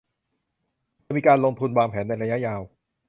[1.05, 2.61] จะมีการลงทุนวางแผนในระยะยาว